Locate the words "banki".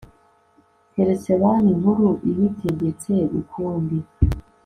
1.41-1.73